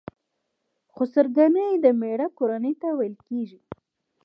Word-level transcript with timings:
خسرګنۍ 0.93 1.69
د 1.83 1.85
مېړه 1.99 2.27
کورنۍ 2.37 2.73
ته 2.81 2.89
ويل 2.97 3.15
کيږي. 3.27 3.59